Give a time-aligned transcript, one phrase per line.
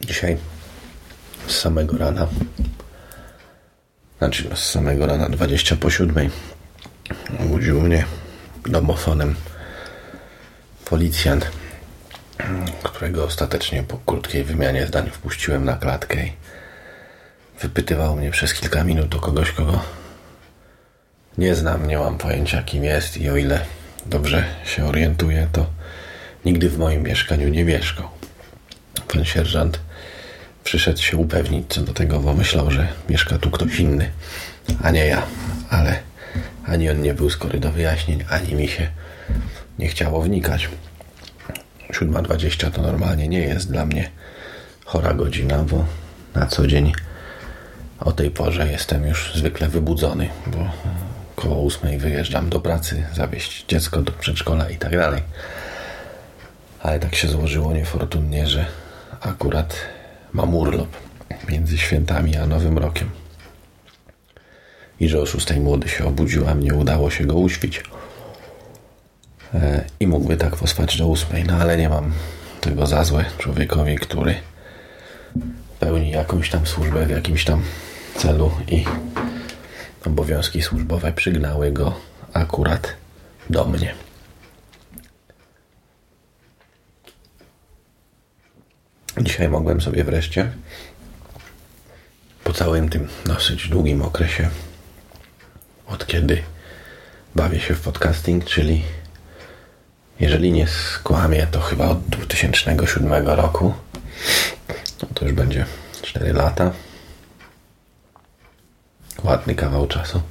[0.00, 0.36] Dzisiaj
[1.46, 2.28] z samego rana,
[4.18, 6.30] znaczy no, z samego rana 20 po 7
[7.40, 8.04] obudził mnie
[8.64, 9.34] domofonem
[10.84, 11.50] policjant,
[12.82, 16.16] którego ostatecznie po krótkiej wymianie zdań wpuściłem na klatkę
[17.62, 19.80] wypytywał mnie przez kilka minut o kogoś, kogo
[21.38, 23.60] nie znam, nie mam pojęcia kim jest i o ile
[24.06, 25.66] dobrze się orientuję, to
[26.44, 28.08] nigdy w moim mieszkaniu nie mieszkał.
[29.08, 29.80] Pan sierżant
[30.64, 34.10] przyszedł się upewnić co do tego, bo myślał, że mieszka tu ktoś inny,
[34.82, 35.22] a nie ja.
[35.70, 35.98] Ale
[36.66, 38.88] ani on nie był skory do wyjaśnień, ani mi się
[39.78, 40.68] nie chciało wnikać.
[41.90, 44.10] 7.20 to normalnie nie jest dla mnie
[44.84, 45.84] chora godzina, bo
[46.34, 46.92] na co dzień
[48.04, 50.70] o tej porze jestem już zwykle wybudzony, bo
[51.36, 55.22] koło 8 wyjeżdżam do pracy, zawieźć dziecko do przedszkola i tak dalej.
[56.82, 58.66] Ale tak się złożyło niefortunnie, że
[59.20, 59.76] akurat
[60.32, 60.88] mam urlop
[61.48, 63.10] między świętami a Nowym Rokiem.
[65.00, 67.82] I że o 6 młody się obudził, a mnie udało się go uśpić.
[69.54, 72.12] E, I mógłby tak pospać do 8, no ale nie mam
[72.60, 74.34] tego za złe człowiekowi, który
[75.80, 77.62] pełni jakąś tam służbę w jakimś tam
[78.16, 78.84] celu i
[80.06, 81.94] obowiązki służbowe przygnały go
[82.32, 82.94] akurat
[83.50, 83.94] do mnie.
[89.20, 90.52] Dzisiaj mogłem sobie wreszcie
[92.44, 94.50] po całym tym dosyć długim okresie,
[95.86, 96.42] od kiedy
[97.34, 98.82] bawię się w podcasting, czyli
[100.20, 103.74] jeżeli nie skłamię, to chyba od 2007 roku,
[105.02, 105.66] no to już będzie
[106.02, 106.72] 4 lata.
[109.24, 110.22] Ładny kawał czasu.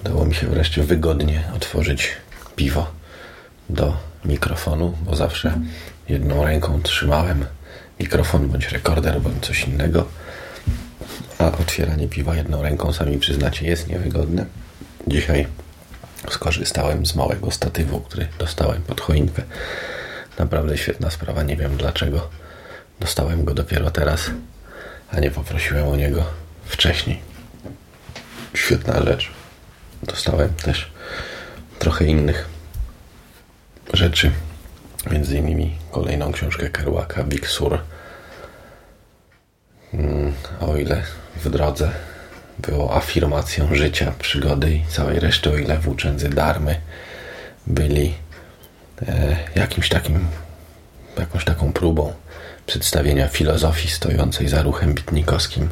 [0.00, 2.08] Udało mi się wreszcie wygodnie otworzyć
[2.56, 2.90] piwo
[3.70, 5.60] do mikrofonu, bo zawsze
[6.08, 7.46] jedną ręką trzymałem
[8.00, 10.06] mikrofon bądź rekorder bądź coś innego.
[11.38, 14.46] A otwieranie piwa jedną ręką, sami przyznacie, jest niewygodne.
[15.06, 15.46] Dzisiaj
[16.30, 19.42] skorzystałem z małego statywu, który dostałem pod choinkę.
[20.38, 21.42] Naprawdę świetna sprawa.
[21.42, 22.28] Nie wiem dlaczego
[23.00, 24.30] dostałem go dopiero teraz,
[25.10, 26.24] a nie poprosiłem o niego
[26.64, 27.33] wcześniej.
[28.54, 29.30] Świetna rzecz.
[30.02, 30.90] Dostałem też
[31.78, 32.48] trochę innych
[33.92, 34.30] rzeczy
[35.10, 37.78] Między innymi kolejną książkę Kerouaka, Big Sur.
[39.94, 41.02] Mm, o ile
[41.36, 41.90] w drodze
[42.58, 46.80] było afirmacją życia, przygody i całej reszty, o ile włóczędzy Darmy
[47.66, 48.14] byli
[49.08, 50.26] e, jakimś takim,
[51.18, 52.12] jakąś taką próbą
[52.66, 55.68] przedstawienia filozofii stojącej za ruchem bitnikowskim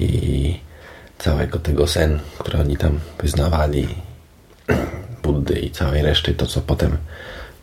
[0.00, 0.60] i
[1.18, 3.88] całego tego sen, który oni tam wyznawali,
[5.22, 6.96] Buddy i całej reszty, to co potem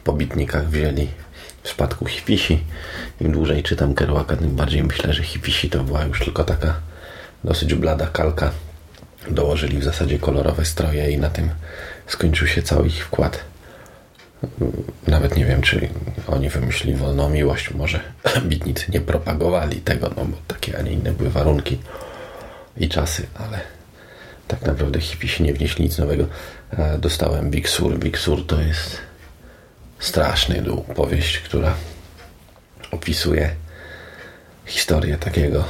[0.03, 1.07] po bitnikach wzięli
[1.63, 2.63] w spadku hipisi.
[3.21, 6.73] Im dłużej czytam Kerouaka, tym bardziej myślę, że hipisi to była już tylko taka
[7.43, 8.51] dosyć blada kalka.
[9.29, 11.49] Dołożyli w zasadzie kolorowe stroje i na tym
[12.07, 13.43] skończył się cały ich wkład.
[15.07, 15.89] Nawet nie wiem, czy
[16.27, 17.71] oni wymyślili wolną miłość.
[17.73, 17.99] Może
[18.49, 21.77] bitnicy nie propagowali tego, no bo takie, a nie inne były warunki
[22.77, 23.59] i czasy, ale
[24.47, 26.25] tak naprawdę hipisi nie wnieśli nic nowego.
[26.99, 27.69] Dostałem Big
[28.17, 28.47] Sur.
[28.47, 28.97] To jest
[29.99, 30.81] straszny dół.
[30.81, 31.73] Powieść, która
[32.91, 33.55] opisuje
[34.65, 35.63] historię takiego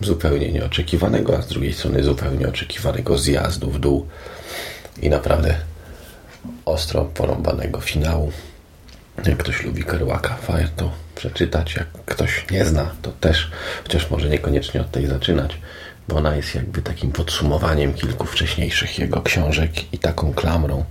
[0.00, 4.08] zupełnie nieoczekiwanego, a z drugiej strony zupełnie oczekiwanego zjazdu w dół
[5.02, 5.54] i naprawdę
[6.64, 8.32] ostro porąbanego finału.
[9.26, 11.76] Jak ktoś lubi Kerouaka, warto przeczytać.
[11.76, 13.50] Jak ktoś nie zna, to też,
[13.82, 15.58] chociaż może niekoniecznie od tej zaczynać,
[16.08, 20.84] bo ona jest jakby takim podsumowaniem kilku wcześniejszych jego książek i taką klamrą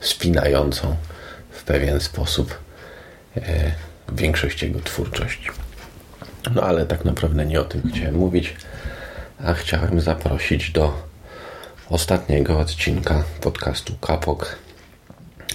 [0.00, 0.96] spinającą
[1.50, 2.58] w pewien sposób
[3.36, 3.40] e,
[4.12, 5.50] większość jego twórczości.
[6.54, 8.56] No ale tak naprawdę nie o tym chciałem mówić,
[9.44, 11.02] a chciałem zaprosić do
[11.90, 14.56] ostatniego odcinka podcastu Kapok,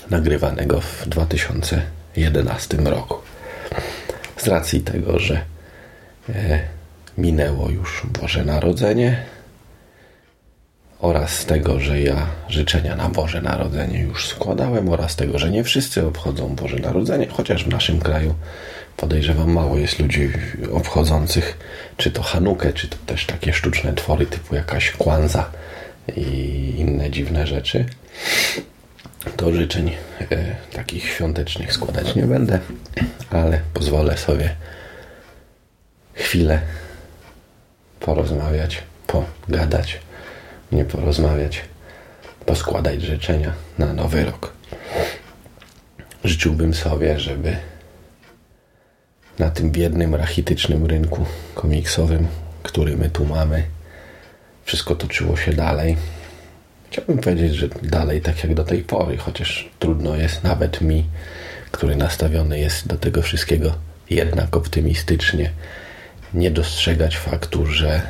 [0.10, 3.25] nagrywanego w 2011 roku.
[4.38, 5.42] Z racji tego, że
[6.30, 6.60] e,
[7.18, 9.26] minęło już Boże Narodzenie,
[11.00, 16.08] oraz tego, że ja życzenia na Boże Narodzenie już składałem, oraz tego, że nie wszyscy
[16.08, 18.36] obchodzą Boże Narodzenie, chociaż w naszym kraju
[18.98, 20.32] podejrzewam mało jest ludzi
[20.74, 21.58] obchodzących
[21.98, 25.50] czy to Hanukę, czy to też takie sztuczne twory typu jakaś kwanza
[26.16, 26.22] i
[26.78, 27.86] inne dziwne rzeczy.
[29.38, 29.92] To życzeń
[30.32, 32.60] e, takich świątecznych składać nie będę,
[33.30, 34.56] ale pozwolę sobie
[36.14, 36.62] chwilę
[38.00, 40.00] porozmawiać, pogadać
[40.72, 41.62] nie porozmawiać,
[42.46, 44.54] poskładać życzenia na nowy rok.
[46.24, 47.56] Życzyłbym sobie, żeby
[49.40, 51.26] na tym biednym, rachitycznym rynku
[51.56, 52.28] komiksowym,
[52.64, 53.64] który my tu mamy,
[54.66, 55.98] wszystko toczyło się dalej.
[56.96, 61.06] Chciałbym powiedzieć, że dalej tak jak do tej pory, chociaż trudno jest nawet mi,
[61.72, 63.74] który nastawiony jest do tego wszystkiego
[64.10, 65.52] jednak optymistycznie,
[66.34, 68.02] nie dostrzegać faktu, że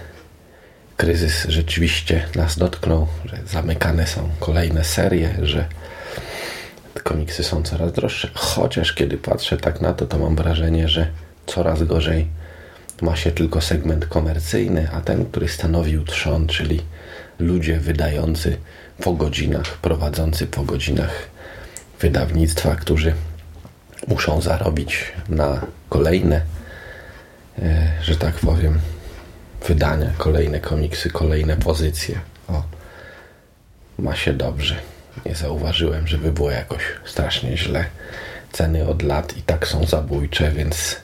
[0.98, 5.66] kryzys rzeczywiście nas dotknął, że zamykane są kolejne serie, że
[7.04, 8.30] komiksy są coraz droższe.
[8.34, 11.08] Chociaż kiedy patrzę tak na to, to mam wrażenie, że
[11.46, 12.28] coraz gorzej
[13.02, 16.82] ma się tylko segment komercyjny, a ten, który stanowił trzon, czyli
[17.40, 18.58] ludzie wydający
[19.04, 21.28] po godzinach, prowadzący po godzinach
[22.00, 23.14] wydawnictwa, którzy
[24.08, 26.42] muszą zarobić na kolejne,
[27.60, 28.80] e, że tak powiem,
[29.68, 32.20] wydania, kolejne komiksy, kolejne pozycje.
[32.48, 32.64] O,
[34.00, 34.76] ma się dobrze.
[35.26, 37.86] Nie zauważyłem, żeby było jakoś strasznie źle.
[38.52, 40.96] Ceny od lat i tak są zabójcze, więc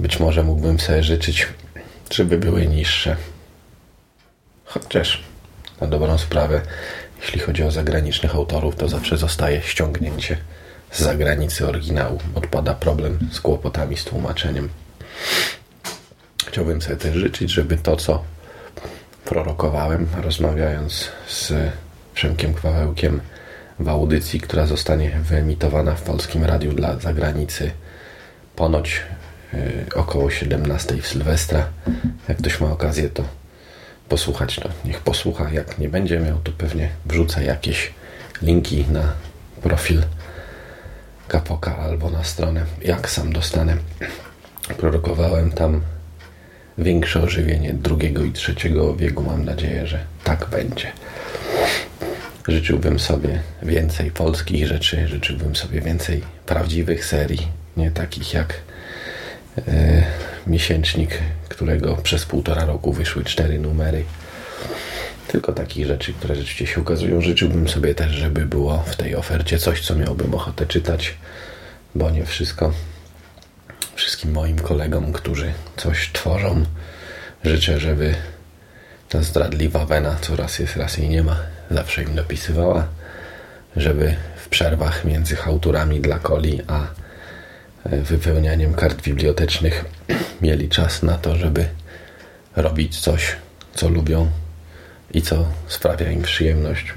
[0.00, 1.48] być może mógłbym sobie życzyć,
[2.10, 3.16] żeby były niższe.
[4.64, 5.22] Chociaż
[5.82, 6.60] na dobrą sprawę,
[7.20, 10.36] jeśli chodzi o zagranicznych autorów, to zawsze zostaje ściągnięcie
[10.90, 12.18] z zagranicy oryginału.
[12.34, 14.68] Odpada problem z kłopotami z tłumaczeniem.
[16.46, 18.22] Chciałbym sobie też życzyć, żeby to, co
[19.24, 21.52] prorokowałem, rozmawiając z
[22.14, 23.20] Przemkiem Kwawełkiem
[23.80, 27.70] w audycji, która zostanie wyemitowana w Polskim Radiu dla zagranicy
[28.56, 29.02] ponoć
[29.52, 29.60] yy,
[29.94, 31.68] około 17 w Sylwestra.
[32.28, 33.41] Jak ktoś ma okazję to
[34.12, 35.50] posłuchać, to niech posłucha.
[35.50, 37.92] Jak nie będzie miał, to pewnie wrzucę jakieś
[38.42, 39.12] linki na
[39.62, 40.02] profil
[41.28, 43.76] Kapoka albo na stronę, jak sam dostanę.
[44.78, 45.80] Prorokowałem tam
[46.78, 49.22] większe ożywienie drugiego i trzeciego obiegu.
[49.22, 50.92] Mam nadzieję, że tak będzie.
[52.48, 58.54] Życzyłbym sobie więcej polskich rzeczy, życzyłbym sobie więcej prawdziwych serii, nie takich jak
[59.68, 60.02] e,
[60.46, 61.18] miesięcznik,
[61.48, 64.04] którego przez półtora roku wyszły cztery numery.
[65.28, 67.20] Tylko takich rzeczy, które rzeczywiście się ukazują.
[67.20, 71.14] Życzyłbym sobie też, żeby było w tej ofercie coś, co miałbym ochotę czytać,
[71.94, 72.72] bo nie wszystko.
[73.94, 76.64] Wszystkim moim kolegom, którzy coś tworzą,
[77.44, 78.14] życzę, żeby
[79.08, 81.36] ta zdradliwa wena, co raz jest, raz jej nie ma,
[81.70, 82.86] zawsze im dopisywała,
[83.76, 87.01] żeby w przerwach między autorami dla coli a
[87.84, 89.84] wypełnianiem kart bibliotecznych
[90.42, 91.68] mieli czas na to, żeby
[92.56, 93.36] robić coś,
[93.74, 94.30] co lubią
[95.14, 96.94] i co sprawia im przyjemność.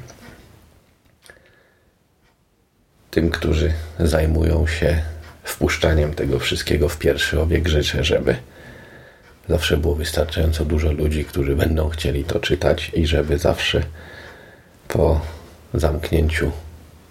[3.11, 5.01] Tym, którzy zajmują się
[5.43, 8.35] wpuszczaniem tego wszystkiego w pierwszy obieg, życzę, żeby
[9.49, 13.83] zawsze było wystarczająco dużo ludzi, którzy będą chcieli to czytać i żeby zawsze
[14.87, 15.21] po
[15.73, 16.51] zamknięciu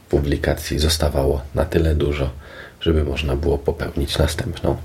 [0.09, 2.31] publikacji zostawało na tyle dużo,
[2.84, 4.76] żeby można było popełnić następną,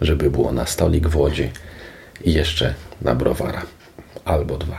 [0.00, 1.50] żeby było na stolik w Łodzi
[2.24, 3.62] i jeszcze na browara
[4.24, 4.78] albo dwa.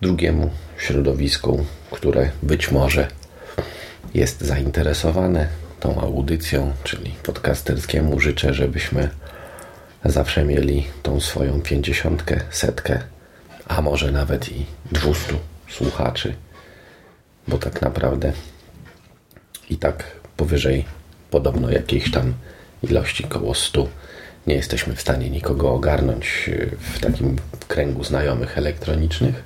[0.00, 3.08] Drugiemu środowisku, które być może
[4.14, 5.48] jest zainteresowane
[5.80, 9.08] tą audycją, czyli podcasterskiemu, życzę, żebyśmy
[10.04, 13.02] zawsze mieli tą swoją pięćdziesiątkę, setkę,
[13.68, 15.38] a może nawet i dwustu
[15.68, 16.34] słuchaczy,
[17.48, 18.32] bo tak naprawdę
[19.70, 20.04] i tak
[20.36, 20.84] powyżej
[21.30, 22.34] podobno jakiejś tam
[22.82, 23.88] ilości koło stu.
[24.46, 26.50] Nie jesteśmy w stanie nikogo ogarnąć
[26.94, 27.36] w takim
[27.68, 29.42] kręgu znajomych elektronicznych.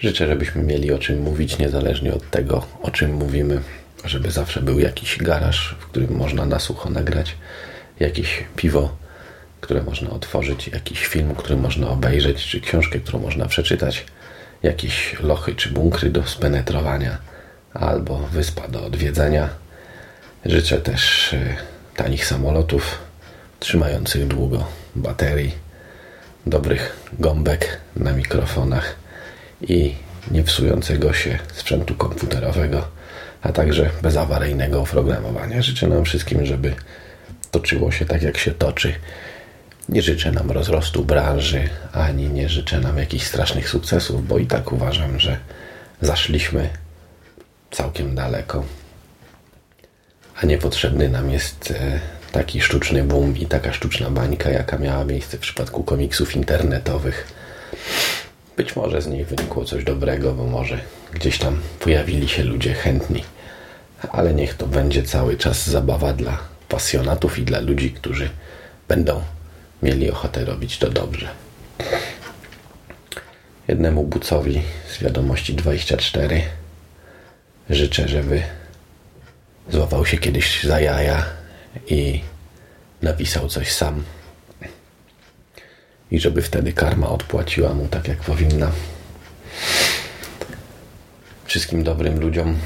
[0.00, 3.60] Życzę, żebyśmy mieli o czym mówić, niezależnie od tego, o czym mówimy,
[4.04, 7.36] żeby zawsze był jakiś garaż, w którym można na sucho nagrać,
[8.00, 8.96] jakieś piwo,
[9.60, 14.04] które można otworzyć, jakiś film, który można obejrzeć, czy książkę, którą można przeczytać,
[14.62, 17.18] jakieś lochy czy bunkry do spenetrowania,
[17.74, 19.48] albo wyspa do odwiedzenia.
[20.44, 21.56] Życzę też y,
[21.96, 22.98] tanich samolotów,
[23.60, 24.66] trzymających długo
[24.96, 25.52] baterii,
[26.46, 28.96] dobrych gąbek na mikrofonach
[29.62, 29.94] i
[30.30, 32.88] nie psującego się sprzętu komputerowego,
[33.42, 35.62] a także bezawaryjnego oprogramowania.
[35.62, 36.74] Życzę nam wszystkim, żeby
[37.50, 38.94] toczyło się tak, jak się toczy.
[39.88, 44.72] Nie życzę nam rozrostu branży, ani nie życzę nam jakichś strasznych sukcesów, bo i tak
[44.72, 45.36] uważam, że
[46.00, 46.68] zaszliśmy
[47.74, 48.64] całkiem daleko.
[50.42, 52.00] A niepotrzebny nam jest e,
[52.32, 57.26] taki sztuczny boom i taka sztuczna bańka, jaka miała miejsce w przypadku komiksów internetowych.
[58.56, 60.78] Być może z niej wynikło coś dobrego, bo może
[61.12, 63.24] gdzieś tam pojawili się ludzie chętni,
[64.12, 66.38] ale niech to będzie cały czas zabawa dla
[66.68, 68.30] pasjonatów i dla ludzi, którzy
[68.88, 69.22] będą
[69.82, 71.28] mieli ochotę robić to dobrze.
[73.68, 76.42] Jednemu bucowi z wiadomości 24
[77.70, 78.42] życzę, żeby
[79.70, 81.26] złapał się kiedyś za jaja
[81.86, 82.20] i
[83.02, 84.04] napisał coś sam.
[86.10, 88.70] I żeby wtedy karma odpłaciła mu tak, jak powinna.
[91.44, 92.58] Wszystkim dobrym ludziom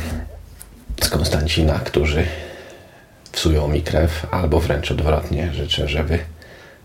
[1.03, 2.27] z Konstancina, którzy
[3.33, 6.19] psują mi krew, albo wręcz odwrotnie, życzę, żeby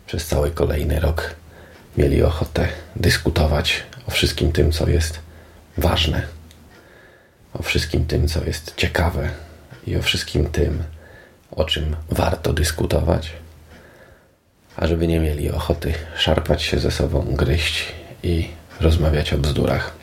[0.08, 1.36] przez cały kolejny rok
[1.98, 5.20] mieli ochotę dyskutować o wszystkim tym, co jest
[5.78, 6.28] ważne,
[7.54, 9.30] o wszystkim tym, co jest ciekawe
[9.88, 10.84] i o wszystkim tym,
[11.52, 13.34] o czym warto dyskutować,
[14.76, 17.94] a żeby nie mieli ochoty szarpać się ze sobą, gryźć
[18.24, 18.48] i
[18.80, 19.94] rozmawiać o bzdurach.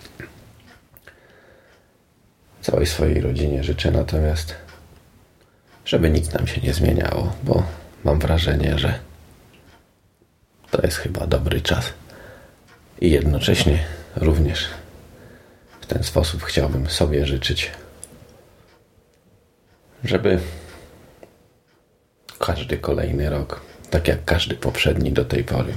[2.63, 4.55] Całej swojej rodzinie życzę natomiast,
[5.85, 7.63] żeby nic nam się nie zmieniało, bo
[8.05, 8.99] mam wrażenie, że
[10.71, 11.93] to jest chyba dobry czas.
[13.01, 13.79] I jednocześnie
[14.17, 14.69] również
[15.91, 17.71] ten sposób chciałbym sobie życzyć,
[20.05, 20.39] żeby
[22.39, 25.73] każdy kolejny rok, tak jak każdy poprzedni do tej pory,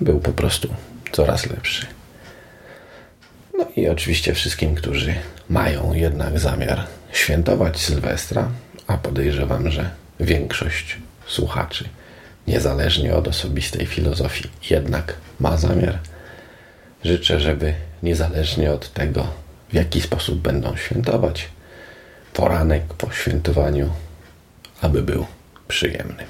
[0.00, 0.74] był po prostu
[1.12, 1.86] coraz lepszy.
[3.58, 5.14] No i oczywiście wszystkim, którzy
[5.48, 8.48] mają jednak zamiar świętować Sylwestra,
[8.86, 11.88] a podejrzewam, że większość słuchaczy,
[12.46, 15.98] niezależnie od osobistej filozofii, jednak ma zamiar.
[17.04, 19.26] Życzę, żeby niezależnie od tego,
[19.68, 21.48] w jaki sposób będą świętować,
[22.32, 23.90] poranek po świętowaniu,
[24.80, 25.26] aby był
[25.68, 26.24] przyjemny.